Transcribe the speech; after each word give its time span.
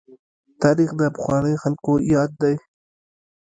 تاريخ 0.61 0.89
د 0.97 1.01
پخوانیو 1.15 1.61
خلکو 1.63 1.93
ياد 2.13 2.31
دی. 2.41 2.55